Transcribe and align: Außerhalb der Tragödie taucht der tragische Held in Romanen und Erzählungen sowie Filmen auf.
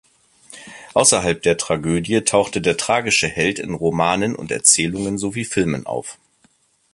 Außerhalb 0.95 1.43
der 1.43 1.57
Tragödie 1.57 2.21
taucht 2.23 2.55
der 2.65 2.75
tragische 2.75 3.27
Held 3.27 3.59
in 3.59 3.75
Romanen 3.75 4.35
und 4.35 4.49
Erzählungen 4.51 5.19
sowie 5.19 5.45
Filmen 5.45 5.85
auf. 5.85 6.17